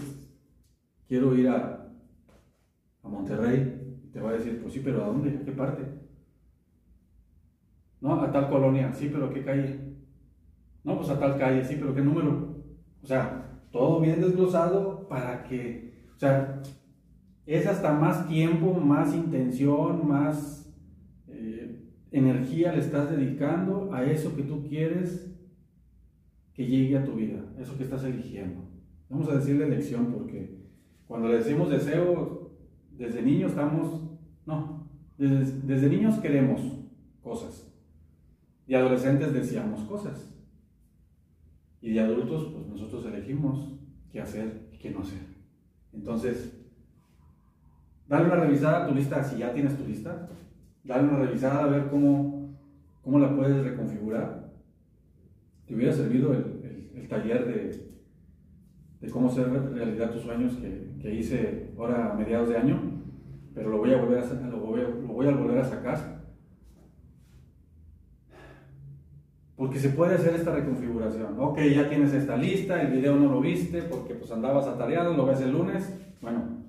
quiero 1.06 1.36
ir 1.36 1.48
a, 1.48 1.88
a 3.04 3.08
Monterrey, 3.08 4.00
y 4.02 4.08
te 4.08 4.20
va 4.20 4.30
a 4.30 4.32
decir, 4.32 4.60
pues 4.60 4.74
sí, 4.74 4.80
pero 4.82 5.04
¿a 5.04 5.06
dónde? 5.06 5.38
¿A 5.40 5.44
qué 5.44 5.52
parte? 5.52 5.84
No, 8.00 8.20
a 8.20 8.32
tal 8.32 8.48
colonia, 8.48 8.92
sí, 8.92 9.08
pero 9.12 9.26
¿a 9.26 9.32
qué 9.32 9.44
calle? 9.44 9.78
No, 10.82 10.96
pues 10.96 11.10
a 11.10 11.20
tal 11.20 11.38
calle, 11.38 11.64
sí, 11.64 11.76
pero 11.78 11.94
¿qué 11.94 12.00
número? 12.00 12.56
O 13.04 13.06
sea, 13.06 13.60
todo 13.70 14.00
bien 14.00 14.20
desglosado 14.20 15.06
para 15.06 15.44
que, 15.44 16.06
o 16.16 16.18
sea, 16.18 16.60
es 17.48 17.66
hasta 17.66 17.94
más 17.94 18.28
tiempo, 18.28 18.74
más 18.74 19.14
intención, 19.14 20.06
más 20.06 20.70
eh, 21.28 21.82
energía 22.10 22.72
le 22.72 22.80
estás 22.80 23.10
dedicando 23.10 23.90
a 23.90 24.04
eso 24.04 24.36
que 24.36 24.42
tú 24.42 24.62
quieres 24.68 25.34
que 26.52 26.66
llegue 26.66 26.98
a 26.98 27.04
tu 27.04 27.14
vida, 27.14 27.42
eso 27.58 27.78
que 27.78 27.84
estás 27.84 28.04
eligiendo. 28.04 28.68
Vamos 29.08 29.30
a 29.30 29.36
decirle 29.36 29.66
elección 29.66 30.12
porque 30.12 30.58
cuando 31.06 31.28
le 31.28 31.38
decimos 31.38 31.70
deseo, 31.70 32.58
desde 32.90 33.22
niños 33.22 33.52
estamos, 33.52 34.02
no, 34.44 34.86
desde, 35.16 35.60
desde 35.62 35.88
niños 35.88 36.18
queremos 36.18 36.60
cosas 37.22 37.74
y 38.66 38.74
adolescentes 38.74 39.32
decíamos 39.32 39.80
cosas. 39.84 40.34
Y 41.80 41.94
de 41.94 42.00
adultos, 42.00 42.52
pues 42.52 42.66
nosotros 42.66 43.06
elegimos 43.06 43.72
qué 44.12 44.20
hacer 44.20 44.68
y 44.70 44.76
qué 44.76 44.90
no 44.90 45.00
hacer. 45.00 45.22
Entonces, 45.94 46.57
dale 48.08 48.26
una 48.26 48.36
revisada 48.36 48.84
a 48.84 48.88
tu 48.88 48.94
lista, 48.94 49.22
si 49.22 49.38
ya 49.38 49.52
tienes 49.52 49.76
tu 49.76 49.86
lista, 49.86 50.28
dale 50.84 51.08
una 51.08 51.18
revisada 51.18 51.64
a 51.64 51.68
ver 51.68 51.88
cómo, 51.88 52.56
cómo 53.02 53.18
la 53.18 53.34
puedes 53.34 53.62
reconfigurar. 53.62 54.48
Te 55.66 55.74
hubiera 55.74 55.92
servido 55.92 56.32
el, 56.32 56.90
el, 56.94 57.08
taller 57.08 57.46
de, 57.46 57.88
de, 59.00 59.10
cómo 59.10 59.28
hacer 59.28 59.50
realidad 59.50 60.10
tus 60.10 60.22
sueños 60.22 60.54
que, 60.56 61.14
hice 61.14 61.70
ahora 61.78 62.12
a 62.12 62.14
mediados 62.14 62.48
de 62.48 62.56
año, 62.56 62.80
pero 63.54 63.70
lo 63.70 63.78
voy 63.78 63.92
a 63.92 64.00
volver 64.00 64.18
a, 64.18 64.26
lo 64.46 64.58
lo 64.58 65.12
voy 65.12 65.26
a 65.26 65.34
volver 65.34 65.58
a 65.58 65.64
sacar 65.64 66.18
porque 69.58 69.80
se 69.80 69.88
puede 69.88 70.14
hacer 70.14 70.36
esta 70.36 70.54
reconfiguración. 70.54 71.34
Ok, 71.36 71.58
ya 71.74 71.88
tienes 71.88 72.14
esta 72.14 72.36
lista, 72.36 72.80
el 72.80 72.92
video 72.92 73.16
no 73.16 73.28
lo 73.28 73.40
viste 73.40 73.82
porque 73.82 74.14
pues 74.14 74.30
andabas 74.30 74.68
atareado, 74.68 75.14
lo 75.14 75.26
ves 75.26 75.40
el 75.40 75.50
lunes. 75.50 75.98
Bueno, 76.22 76.67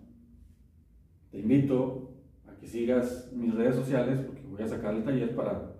te 1.31 1.39
invito 1.39 2.13
a 2.47 2.55
que 2.55 2.67
sigas 2.67 3.31
mis 3.33 3.53
redes 3.53 3.75
sociales 3.75 4.19
porque 4.19 4.43
voy 4.43 4.61
a 4.61 4.67
sacar 4.67 4.95
el 4.95 5.03
taller 5.03 5.35
para 5.35 5.75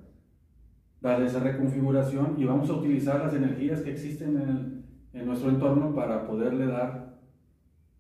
darle 1.01 1.25
esa 1.25 1.39
reconfiguración 1.39 2.36
y 2.38 2.46
vamos 2.46 2.70
a 2.70 2.74
utilizar 2.74 3.20
las 3.20 3.34
energías 3.34 3.82
que 3.82 3.91
existen 3.91 4.38
en, 4.38 4.86
en 5.13 5.25
nuestro 5.25 5.50
entorno 5.50 5.96
para 5.96 6.27
poderle 6.27 6.65
dar 6.68 7.20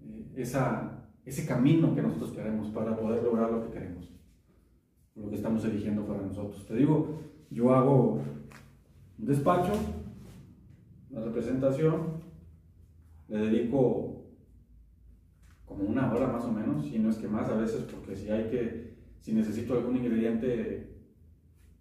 eh, 0.01 0.43
ese 1.25 1.45
camino 1.45 1.95
que 1.95 2.01
nosotros 2.01 2.31
queremos 2.31 2.69
para 2.69 2.95
poder 2.95 3.23
lograr 3.23 3.51
lo 3.51 3.63
que 3.63 3.71
queremos, 3.71 4.11
lo 5.15 5.29
que 5.29 5.35
estamos 5.35 5.63
eligiendo 5.65 6.05
para 6.05 6.21
nosotros. 6.21 6.65
Te 6.65 6.75
digo, 6.75 7.19
yo 7.49 7.73
hago 7.73 8.21
un 9.17 9.25
despacho, 9.25 9.73
una 11.09 11.21
representación, 11.21 12.19
le 13.27 13.37
dedico 13.37 14.08
una 15.79 16.13
hora 16.13 16.27
más 16.27 16.43
o 16.45 16.51
menos, 16.51 16.85
si 16.85 16.99
no 16.99 17.09
es 17.09 17.17
que 17.17 17.27
más 17.27 17.49
a 17.49 17.55
veces, 17.55 17.83
porque 17.83 18.15
si 18.15 18.29
hay 18.29 18.49
que, 18.49 18.93
si 19.19 19.33
necesito 19.33 19.73
algún 19.73 19.97
ingrediente 19.97 20.95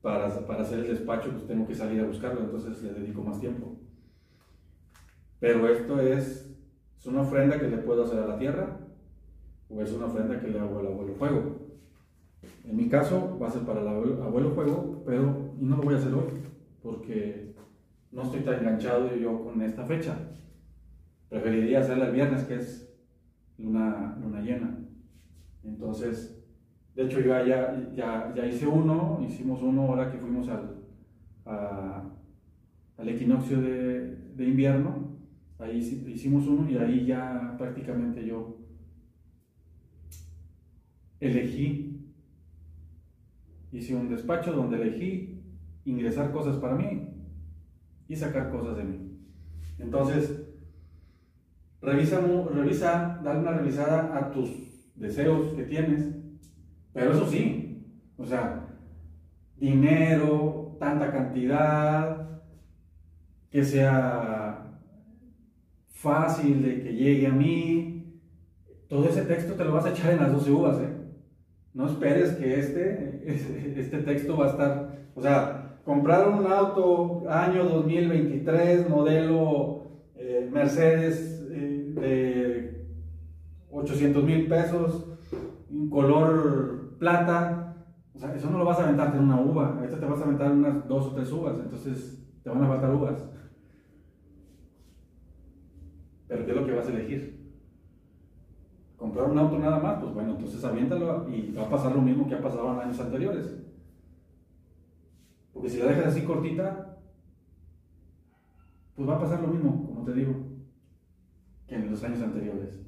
para, 0.01 0.47
para 0.47 0.63
hacer 0.63 0.81
el 0.81 0.89
despacho, 0.89 1.31
pues 1.31 1.47
tengo 1.47 1.67
que 1.67 1.75
salir 1.75 2.01
a 2.01 2.07
buscarlo, 2.07 2.41
entonces 2.41 2.83
le 2.83 2.93
dedico 2.93 3.23
más 3.23 3.41
tiempo. 3.41 3.77
Pero 5.41 5.69
esto 5.69 6.01
es, 6.01 6.51
es 6.99 7.07
una 7.07 7.23
ofrenda 7.23 7.59
que 7.59 7.69
le 7.69 7.79
puedo 7.79 8.05
hacer 8.05 8.19
a 8.19 8.27
la 8.27 8.39
tierra 8.39 8.81
o 9.69 9.83
es 9.83 9.93
una 9.93 10.07
ofrenda 10.07 10.41
que 10.41 10.49
le 10.49 10.59
hago 10.59 10.79
al 10.79 10.87
abuelo 10.87 11.15
fuego. 11.15 11.69
En 12.65 12.77
mi 12.77 12.89
caso 12.89 13.39
va 13.41 13.49
a 13.49 13.51
ser 13.51 13.63
para 13.63 13.81
el 13.81 13.89
abuelo, 13.89 14.23
abuelo 14.23 14.51
fuego, 14.51 15.03
pero 15.07 15.53
no 15.59 15.77
lo 15.77 15.83
voy 15.83 15.95
a 15.95 15.99
hacer 15.99 16.13
hoy 16.13 16.25
porque 16.83 17.55
no 18.13 18.23
estoy 18.23 18.41
tan 18.41 18.61
enganchado 18.61 19.15
yo 19.17 19.43
con 19.43 19.61
esta 19.63 19.85
fecha. 19.85 20.17
Preferiría 21.29 21.81
hacerla 21.81 22.07
el 22.07 22.13
viernes, 22.13 22.45
que 22.45 22.55
es 22.57 22.89
luna, 23.59 24.17
luna 24.21 24.41
llena. 24.41 24.79
Entonces, 25.63 26.45
de 26.95 27.05
hecho 27.05 27.21
yo 27.21 27.27
ya, 27.45 27.93
ya, 27.95 28.33
ya 28.35 28.47
hice 28.47 28.67
uno, 28.67 29.21
hicimos 29.23 29.63
uno 29.63 29.83
ahora 29.83 30.11
que 30.11 30.19
fuimos 30.19 30.49
al, 30.49 30.83
al 31.45 33.09
equinoccio 33.09 33.61
de, 33.61 34.17
de 34.35 34.45
invierno. 34.45 35.17
Ahí 35.59 35.79
hicimos 35.79 36.47
uno 36.47 36.71
y 36.71 36.77
ahí 36.77 37.05
ya 37.05 37.57
prácticamente 37.59 38.25
yo 38.25 38.59
elegí, 41.21 42.13
hice 43.73 43.97
un 43.97 44.09
despacho 44.09 44.53
donde 44.53 44.81
elegí 44.81 45.43
ingresar 45.85 46.31
cosas 46.31 46.57
para 46.59 46.77
mí 46.77 47.09
y 48.07 48.15
sacar 48.15 48.51
cosas 48.51 48.77
de 48.77 48.85
mí. 48.85 49.19
Entonces, 49.79 50.48
revisa, 51.81 52.21
revisa, 52.53 53.21
dale 53.23 53.41
una 53.41 53.53
revisada 53.53 54.17
a 54.17 54.31
tus 54.31 54.51
deseos 54.95 55.55
que 55.55 55.65
tienes, 55.65 56.09
pero 56.93 57.13
eso 57.13 57.27
sí, 57.27 57.87
o 58.17 58.25
sea, 58.25 58.67
dinero, 59.57 60.77
tanta 60.79 61.11
cantidad, 61.11 62.29
que 63.51 63.65
sea 63.65 64.65
fácil 65.89 66.63
de 66.63 66.83
que 66.83 66.93
llegue 66.93 67.27
a 67.27 67.33
mí, 67.33 68.21
todo 68.89 69.09
ese 69.09 69.23
texto 69.23 69.55
te 69.55 69.65
lo 69.65 69.73
vas 69.73 69.85
a 69.85 69.91
echar 69.91 70.13
en 70.13 70.21
las 70.21 70.33
12 70.33 70.51
uvas, 70.51 70.81
¿eh? 70.81 70.95
No 71.75 71.87
esperes 71.87 72.33
que 72.33 72.59
este, 72.59 73.23
este 73.81 73.99
texto 73.99 74.37
va 74.37 74.47
a 74.47 74.51
estar, 74.51 74.99
o 75.15 75.23
sea, 75.23 75.79
comprar 75.85 76.29
un 76.29 76.47
auto 76.47 77.25
año 77.29 77.65
2023, 77.65 78.89
modelo 78.89 79.87
eh, 80.17 80.49
Mercedes 80.51 81.38
de 81.38 81.38
800 83.79 84.25
mil 84.25 84.49
pesos, 84.49 85.07
un 85.71 85.91
color 85.91 86.97
plata, 86.99 87.77
o 88.15 88.19
sea, 88.19 88.35
eso 88.35 88.51
no 88.51 88.59
lo 88.59 88.65
vas 88.65 88.79
a 88.81 88.85
aventarte 88.85 89.17
en 89.17 89.25
una 89.25 89.41
uva, 89.41 89.79
ahorita 89.79 90.01
te 90.01 90.07
vas 90.07 90.21
a 90.21 90.25
aventar 90.25 90.53
unas 90.53 90.89
dos 90.89 91.07
o 91.07 91.15
tres 91.15 91.31
uvas, 91.33 91.59
entonces 91.59 92.25
te 92.43 92.51
van 92.51 92.65
a 92.65 92.69
faltar 92.69 92.95
uvas. 92.95 93.25
Pero 96.27 96.45
¿qué 96.45 96.51
es 96.51 96.57
lo 96.57 96.67
que 96.67 96.75
vas 96.75 96.87
a 96.87 96.91
elegir? 96.91 97.39
comprar 98.99 99.31
un 99.31 99.39
auto 99.39 99.59
nada 99.59 99.79
más, 99.79 100.01
pues 100.01 100.13
bueno, 100.13 100.33
entonces 100.33 100.63
aviéntalo 100.65 101.29
y 101.31 101.53
va 101.53 101.67
a 101.67 101.71
pasar 101.71 101.95
lo 101.95 102.03
mismo 102.03 102.29
que 102.29 102.35
ha 102.35 102.43
pasado 102.43 102.75
en 102.75 102.81
años 102.81 103.01
anteriores. 103.01 103.57
Porque 105.53 105.71
si 105.71 105.79
la 105.79 105.87
dejas 105.87 106.07
así 106.07 106.23
cortita, 106.23 106.99
pues 108.97 109.09
va 109.09 109.17
a 109.17 109.21
pasar 109.21 109.41
lo 109.41 109.49
mismo, 109.49 109.87
como 109.87 110.05
te 110.05 110.13
digo, 110.13 110.35
que 111.69 111.77
en 111.77 111.91
los 111.91 112.03
años 112.03 112.21
anteriores. 112.21 112.88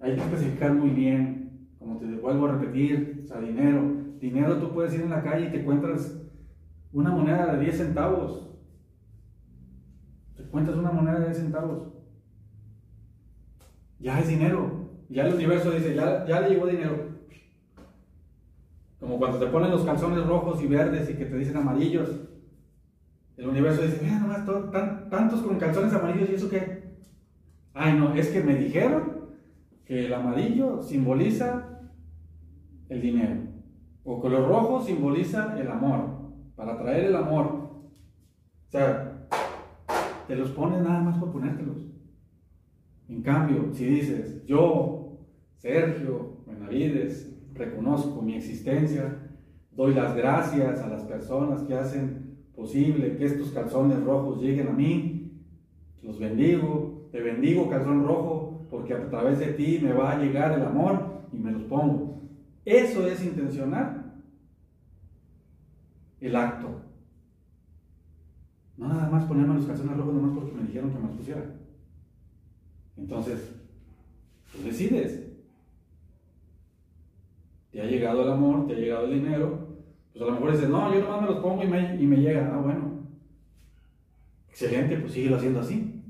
Hay 0.00 0.14
que 0.14 0.20
especificar 0.20 0.74
muy 0.74 0.90
bien, 0.90 1.68
como 1.78 1.98
te 1.98 2.06
vuelvo 2.06 2.46
a 2.46 2.52
repetir, 2.52 3.22
o 3.24 3.26
sea, 3.26 3.40
dinero. 3.40 3.96
Dinero 4.20 4.58
tú 4.58 4.72
puedes 4.72 4.94
ir 4.94 5.00
en 5.02 5.10
la 5.10 5.22
calle 5.22 5.46
y 5.46 5.50
te 5.50 5.60
encuentras 5.60 6.20
una 6.92 7.10
moneda 7.10 7.54
de 7.54 7.64
10 7.64 7.76
centavos. 7.76 8.48
Te 10.36 10.42
encuentras 10.42 10.76
una 10.76 10.92
moneda 10.92 11.18
de 11.18 11.26
10 11.26 11.36
centavos. 11.36 11.88
Ya 13.98 14.20
es 14.20 14.28
dinero. 14.28 14.88
Ya 15.08 15.26
el 15.26 15.34
universo 15.34 15.70
dice, 15.70 15.94
ya, 15.94 16.40
le 16.40 16.48
llegó 16.48 16.66
dinero. 16.66 17.08
Como 19.00 19.18
cuando 19.18 19.38
te 19.38 19.46
ponen 19.46 19.70
los 19.70 19.84
calzones 19.84 20.26
rojos 20.26 20.62
y 20.62 20.66
verdes 20.66 21.10
y 21.10 21.14
que 21.14 21.26
te 21.26 21.36
dicen 21.36 21.56
amarillos. 21.56 22.20
El 23.36 23.48
universo 23.48 23.82
dice, 23.82 24.00
mira 24.02 24.18
nomás, 24.18 24.44
tantos 25.10 25.42
con 25.42 25.58
calzones 25.58 25.92
amarillos 25.92 26.30
y 26.30 26.34
eso 26.34 26.50
qué. 26.50 26.88
Ay, 27.74 27.96
no, 27.96 28.14
es 28.14 28.28
que 28.28 28.42
me 28.42 28.56
dijeron 28.56 29.18
que 29.88 30.04
el 30.04 30.12
amarillo 30.12 30.82
simboliza 30.82 31.80
el 32.90 33.00
dinero. 33.00 33.40
O 34.04 34.20
que 34.20 34.28
lo 34.28 34.46
rojo 34.46 34.82
simboliza 34.82 35.58
el 35.58 35.68
amor. 35.68 36.30
Para 36.54 36.76
traer 36.76 37.06
el 37.06 37.16
amor. 37.16 37.46
O 37.46 38.70
sea, 38.70 39.26
te 40.26 40.36
los 40.36 40.50
pones 40.50 40.82
nada 40.82 41.00
más 41.00 41.16
por 41.16 41.32
ponértelos. 41.32 41.78
En 43.08 43.22
cambio, 43.22 43.72
si 43.72 43.86
dices, 43.86 44.44
yo, 44.44 45.20
Sergio 45.56 46.42
Benavides, 46.46 47.34
reconozco 47.54 48.20
mi 48.20 48.34
existencia, 48.34 49.30
doy 49.72 49.94
las 49.94 50.14
gracias 50.14 50.80
a 50.80 50.88
las 50.88 51.04
personas 51.04 51.62
que 51.62 51.74
hacen 51.74 52.36
posible 52.54 53.16
que 53.16 53.24
estos 53.24 53.52
calzones 53.52 54.04
rojos 54.04 54.42
lleguen 54.42 54.68
a 54.68 54.72
mí, 54.72 55.32
los 56.02 56.18
bendigo, 56.18 57.08
te 57.10 57.22
bendigo 57.22 57.70
calzón 57.70 58.04
rojo, 58.04 58.47
porque 58.70 58.94
a 58.94 59.08
través 59.08 59.38
de 59.38 59.52
ti 59.52 59.80
me 59.82 59.92
va 59.92 60.12
a 60.12 60.18
llegar 60.18 60.52
el 60.52 60.62
amor 60.64 61.22
y 61.32 61.36
me 61.38 61.52
los 61.52 61.62
pongo. 61.62 62.20
Eso 62.64 63.06
es 63.06 63.24
intencional 63.24 64.08
el 66.20 66.36
acto. 66.36 66.82
No 68.76 68.88
nada 68.88 69.08
más 69.08 69.24
ponerme 69.24 69.54
los 69.54 69.66
calzones 69.66 69.96
rojos 69.96 70.14
nomás 70.14 70.32
porque 70.32 70.52
me 70.52 70.66
dijeron 70.66 70.90
que 70.90 70.98
me 70.98 71.08
los 71.08 71.16
pusiera. 71.16 71.44
Entonces, 72.96 73.52
tú 74.52 74.62
decides. 74.62 75.24
Te 77.70 77.82
ha 77.82 77.86
llegado 77.86 78.22
el 78.22 78.32
amor, 78.32 78.66
te 78.66 78.74
ha 78.74 78.78
llegado 78.78 79.06
el 79.06 79.22
dinero. 79.22 79.68
Pues 80.12 80.22
a 80.22 80.26
lo 80.26 80.32
mejor 80.32 80.52
dices, 80.52 80.68
no, 80.68 80.92
yo 80.92 81.00
nomás 81.00 81.22
me 81.22 81.28
los 81.28 81.38
pongo 81.38 81.62
y 81.62 81.68
me, 81.68 81.96
y 81.96 82.06
me 82.06 82.16
llega. 82.16 82.52
Ah, 82.54 82.60
bueno. 82.60 83.06
Excelente, 84.48 84.96
pues 84.98 85.12
síguelo 85.12 85.36
haciendo 85.36 85.60
así. 85.60 86.02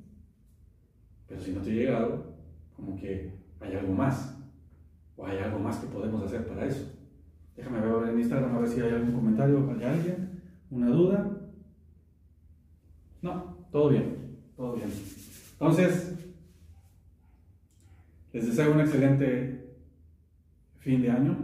Pero 1.26 1.40
si 1.40 1.52
no 1.52 1.60
te 1.60 1.70
ha 1.70 1.74
llegado, 1.74 2.27
como 2.78 2.96
que 2.96 3.34
hay 3.60 3.74
algo 3.74 3.92
más. 3.92 4.36
O 5.16 5.26
hay 5.26 5.38
algo 5.38 5.58
más 5.58 5.78
que 5.78 5.88
podemos 5.88 6.22
hacer 6.22 6.46
para 6.46 6.64
eso. 6.64 6.94
Déjame 7.56 7.80
ver 7.80 8.08
en 8.08 8.20
Instagram 8.20 8.54
a 8.54 8.60
ver 8.60 8.68
si 8.68 8.80
hay 8.80 8.92
algún 8.92 9.12
comentario, 9.12 9.68
hay 9.68 9.84
alguien, 9.84 10.40
una 10.70 10.86
duda. 10.90 11.28
No, 13.20 13.56
todo 13.72 13.88
bien, 13.88 14.38
todo 14.56 14.76
bien. 14.76 14.88
Entonces, 15.52 16.14
les 18.32 18.46
deseo 18.46 18.72
un 18.72 18.80
excelente 18.80 19.74
fin 20.78 21.02
de 21.02 21.10
año 21.10 21.36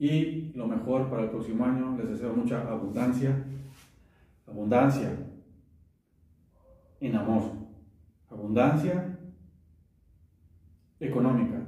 y 0.00 0.50
lo 0.54 0.66
mejor 0.66 1.08
para 1.08 1.22
el 1.22 1.30
próximo 1.30 1.64
año. 1.64 1.96
Les 1.96 2.08
deseo 2.08 2.34
mucha 2.34 2.68
abundancia, 2.68 3.44
abundancia 4.48 5.12
en 7.00 7.14
amor, 7.14 7.52
abundancia 8.28 9.19
económica, 11.00 11.60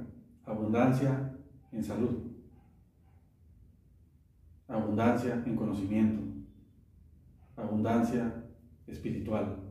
abundancia 0.45 1.35
en 1.71 1.83
salud, 1.83 2.31
abundancia 4.67 5.43
en 5.45 5.55
conocimiento, 5.55 6.21
abundancia 7.57 8.45
espiritual 8.87 9.63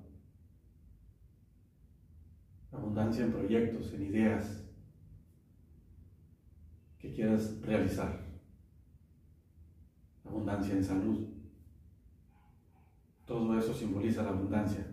abundancia 2.72 3.24
en 3.24 3.32
proyectos, 3.32 3.92
en 3.92 4.02
ideas 4.02 4.64
que 6.98 7.12
quieras 7.12 7.60
realizar, 7.62 8.24
abundancia 10.24 10.74
en 10.74 10.84
salud. 10.84 11.28
Todo 13.26 13.58
eso 13.58 13.74
simboliza 13.74 14.22
la 14.22 14.30
abundancia. 14.30 14.86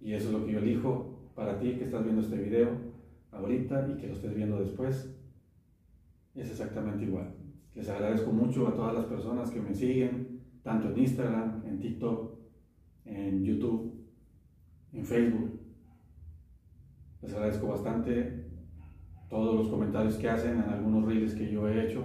Y 0.00 0.14
eso 0.14 0.28
es 0.28 0.32
lo 0.32 0.44
que 0.44 0.52
yo 0.52 0.58
elijo 0.58 1.11
para 1.34 1.58
ti 1.58 1.74
que 1.76 1.84
estás 1.84 2.04
viendo 2.04 2.22
este 2.22 2.36
video 2.36 2.68
ahorita 3.30 3.88
y 3.88 3.96
que 3.96 4.08
lo 4.08 4.14
estés 4.14 4.34
viendo 4.34 4.60
después. 4.60 5.14
Es 6.34 6.50
exactamente 6.50 7.04
igual. 7.04 7.34
Les 7.74 7.88
agradezco 7.88 8.32
mucho 8.32 8.68
a 8.68 8.74
todas 8.74 8.94
las 8.94 9.06
personas 9.06 9.50
que 9.50 9.60
me 9.60 9.74
siguen, 9.74 10.40
tanto 10.62 10.90
en 10.90 10.98
Instagram, 10.98 11.62
en 11.66 11.80
TikTok, 11.80 12.34
en 13.04 13.44
YouTube, 13.44 13.94
en 14.92 15.04
Facebook. 15.04 15.60
Les 17.22 17.32
agradezco 17.32 17.68
bastante 17.68 18.46
todos 19.30 19.54
los 19.54 19.68
comentarios 19.68 20.16
que 20.16 20.28
hacen 20.28 20.58
en 20.58 20.68
algunos 20.68 21.06
reels 21.06 21.34
que 21.34 21.50
yo 21.50 21.66
he 21.66 21.86
hecho. 21.86 22.04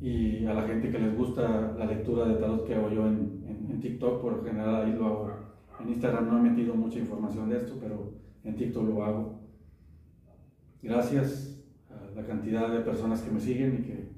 Y 0.00 0.44
a 0.44 0.54
la 0.54 0.62
gente 0.62 0.90
que 0.90 0.98
les 0.98 1.16
gusta 1.16 1.74
la 1.78 1.86
lectura 1.86 2.26
de 2.26 2.34
tarot 2.34 2.66
que 2.66 2.74
hago 2.74 2.90
yo 2.90 3.06
en, 3.06 3.40
TikTok, 3.80 4.20
por 4.20 4.44
general 4.44 4.84
ahí 4.84 4.92
lo 4.92 5.06
hago. 5.06 5.39
En 5.82 5.88
Instagram 5.88 6.28
no 6.28 6.38
he 6.38 6.50
metido 6.50 6.74
mucha 6.74 6.98
información 6.98 7.48
de 7.48 7.56
esto, 7.56 7.76
pero 7.80 8.12
en 8.44 8.56
TikTok 8.56 8.88
lo 8.88 9.04
hago. 9.04 9.40
Gracias 10.82 11.62
a 11.90 12.14
la 12.14 12.26
cantidad 12.26 12.70
de 12.70 12.80
personas 12.80 13.22
que 13.22 13.30
me 13.30 13.40
siguen 13.40 13.80
y 13.80 13.86
que 13.86 14.10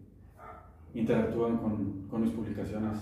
interactúan 0.94 1.58
con, 1.58 2.08
con 2.08 2.22
mis 2.22 2.32
publicaciones. 2.32 2.98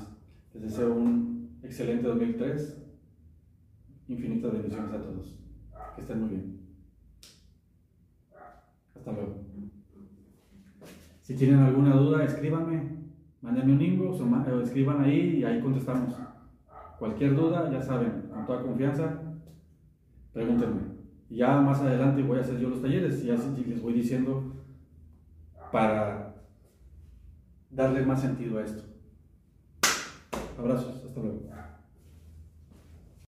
Les 0.54 0.62
deseo 0.62 0.94
un 0.94 1.58
excelente 1.62 2.06
2003. 2.06 2.76
Infinitas 4.08 4.52
bendiciones 4.52 4.92
a 4.92 5.02
todos. 5.02 5.38
Que 5.94 6.00
estén 6.02 6.20
muy 6.20 6.30
bien. 6.30 6.60
Hasta 8.94 9.12
luego. 9.12 9.36
Si 11.22 11.36
tienen 11.36 11.60
alguna 11.60 11.94
duda, 11.94 12.24
escríbanme, 12.24 12.82
mándenme 13.40 13.74
un 13.74 13.80
inbox 13.80 14.20
o 14.20 14.60
escriban 14.60 15.00
ahí 15.00 15.38
y 15.38 15.44
ahí 15.44 15.60
contestamos. 15.60 16.14
Cualquier 16.98 17.34
duda, 17.34 17.70
ya 17.70 17.80
saben, 17.80 18.29
con 18.40 18.46
toda 18.46 18.62
confianza, 18.62 19.20
pregúntenme. 20.32 20.80
Ya 21.28 21.60
más 21.60 21.80
adelante 21.80 22.22
voy 22.22 22.38
a 22.38 22.40
hacer 22.40 22.58
yo 22.58 22.68
los 22.68 22.82
talleres 22.82 23.22
y 23.22 23.26
ya 23.26 23.34
les 23.34 23.82
voy 23.82 23.92
diciendo 23.92 24.52
para 25.70 26.34
darle 27.70 28.04
más 28.04 28.20
sentido 28.20 28.58
a 28.58 28.64
esto. 28.64 28.82
Abrazos. 30.58 30.99